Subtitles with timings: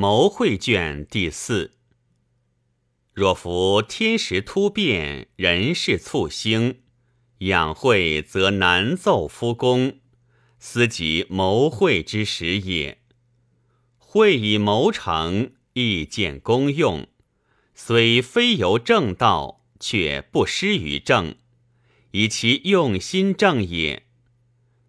[0.00, 1.72] 谋会卷第四。
[3.12, 6.80] 若夫天时突变，人事促兴，
[7.40, 10.00] 养晦则难奏夫功，
[10.58, 13.02] 斯即谋会之时也。
[13.98, 17.06] 会以谋成，亦见功用，
[17.74, 21.34] 虽非由正道，却不失于正，
[22.12, 24.06] 以其用心正也。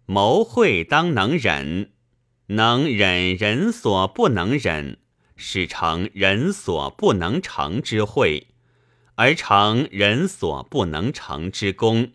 [0.06, 1.92] 谋会当能忍，
[2.46, 5.00] 能忍人所不能忍，
[5.36, 8.48] 使成人所不能成之会，
[9.16, 12.12] 而成人所不能成之功。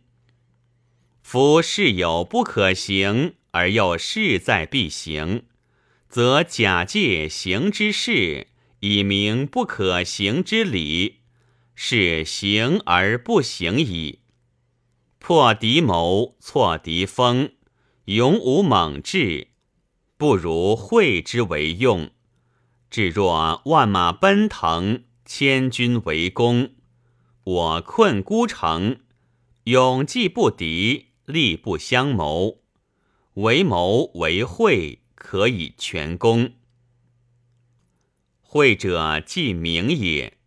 [1.21, 5.43] 夫事有不可行，而又势在必行。
[6.09, 8.47] 则假借行之事，
[8.79, 11.17] 以明不可行之理，
[11.75, 14.19] 是行而不行矣。
[15.19, 17.51] 破敌谋，挫敌锋，
[18.05, 19.49] 勇武猛志，
[20.15, 22.09] 不如会之为用。
[22.89, 26.71] 至若万马奔腾，千军围攻，
[27.43, 28.97] 我困孤城，
[29.63, 32.59] 勇既不敌，力不相谋，
[33.33, 35.01] 为谋为会。
[35.19, 36.53] 可以全功。
[38.39, 40.37] 会者即名也，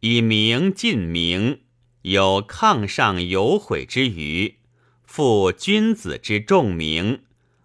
[0.00, 1.60] 以名尽名，
[2.02, 4.56] 有抗上有悔之余，
[5.04, 7.22] 负君子之重名，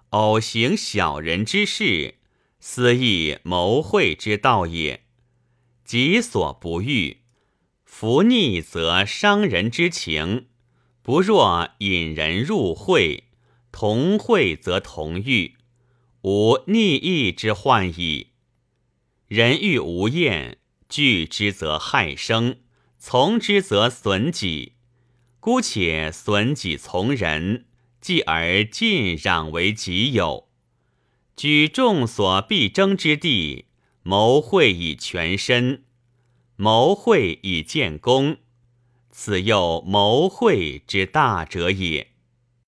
[0.10, 2.19] 偶行小人之事，
[2.60, 5.06] 私亦谋会之道也。
[5.86, 7.22] 己所不欲，
[7.84, 10.46] 弗逆则伤人之情；
[11.02, 13.24] 不若引人入会，
[13.72, 15.56] 同会则同欲。
[16.22, 18.28] 无逆意之患矣。
[19.28, 20.58] 人欲无厌，
[20.90, 22.58] 惧之则害生，
[22.98, 24.74] 从之则损己。
[25.40, 27.68] 姑且损己从人，
[28.02, 30.49] 继而尽攘为己有。
[31.42, 33.64] 举众所必争之地，
[34.04, 35.86] 谋会以全身，
[36.58, 38.36] 谋会以建功，
[39.10, 42.09] 此又谋会之大者也。